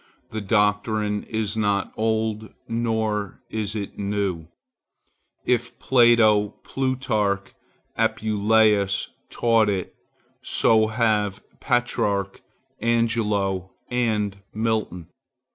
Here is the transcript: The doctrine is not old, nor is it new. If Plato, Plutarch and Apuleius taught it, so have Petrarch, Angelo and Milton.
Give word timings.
The 0.29 0.41
doctrine 0.41 1.25
is 1.25 1.55
not 1.55 1.93
old, 1.95 2.51
nor 2.67 3.39
is 3.51 3.75
it 3.75 3.99
new. 3.99 4.47
If 5.45 5.77
Plato, 5.77 6.55
Plutarch 6.63 7.53
and 7.95 8.09
Apuleius 8.11 9.09
taught 9.29 9.69
it, 9.69 9.93
so 10.41 10.87
have 10.87 11.43
Petrarch, 11.59 12.41
Angelo 12.79 13.73
and 13.91 14.37
Milton. 14.55 15.05